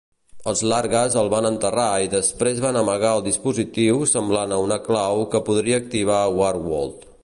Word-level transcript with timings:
Els 0.51 0.61
Largas 0.69 1.17
el 1.21 1.29
van 1.33 1.47
enterrar 1.49 1.85
i 2.07 2.09
després 2.15 2.63
van 2.65 2.81
amagar 2.83 3.13
el 3.19 3.23
dispositiu 3.29 4.03
semblant 4.17 4.57
a 4.57 4.61
una 4.67 4.83
clau 4.91 5.25
que 5.35 5.47
podria 5.51 5.83
activar 5.85 6.23
Warworld. 6.43 7.11